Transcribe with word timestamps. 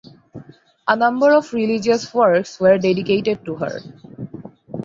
A 0.87 0.95
number 0.95 1.29
of 1.31 1.53
religious 1.53 2.11
works 2.11 2.59
were 2.59 2.79
dedicated 2.79 3.45
to 3.45 3.53
her. 3.53 3.81